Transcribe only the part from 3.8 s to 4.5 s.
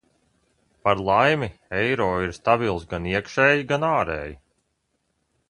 ārēji.